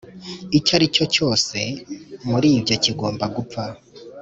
[0.57, 1.57] icyo ari cyo cyose
[2.29, 3.63] muri ibyo kigomba gupfa